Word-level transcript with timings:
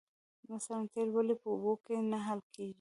مثلاً 0.53 0.81
تیل 0.93 1.09
ولې 1.13 1.35
په 1.41 1.47
اوبو 1.53 1.73
کې 1.85 1.95
نه 2.11 2.17
حل 2.25 2.39
کیږي 2.53 2.69